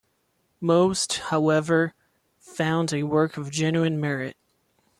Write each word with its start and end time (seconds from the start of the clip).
Most, 0.59 1.19
however, 1.29 1.93
found 2.39 2.91
a 2.91 3.03
work 3.03 3.37
of 3.37 3.51
"genuine 3.51 3.99
merit". 4.01 4.35